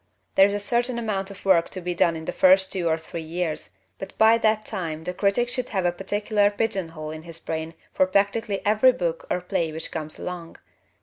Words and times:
There 0.33 0.47
is 0.47 0.55
a 0.55 0.59
certain 0.59 0.97
amount 0.97 1.29
of 1.29 1.45
work 1.45 1.69
to 1.69 1.79
be 1.79 1.93
done 1.93 2.15
in 2.15 2.25
the 2.25 2.31
first 2.31 2.71
two 2.71 2.87
or 2.89 2.97
three 2.97 3.21
years, 3.21 3.69
but 3.99 4.17
by 4.17 4.39
that 4.39 4.65
time 4.65 5.03
the 5.03 5.13
critic 5.13 5.47
should 5.47 5.69
have 5.69 5.85
a 5.85 5.91
particular 5.91 6.49
pigeonhole 6.49 7.11
in 7.11 7.21
his 7.21 7.37
brain 7.39 7.75
for 7.93 8.07
practically 8.07 8.65
every 8.65 8.93
book 8.93 9.27
or 9.29 9.39
play 9.41 9.71
which 9.71 9.91
comes 9.91 10.17
along. 10.17 10.57